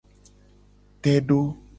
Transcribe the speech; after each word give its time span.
Te 1.01 1.13
do. 1.27 1.39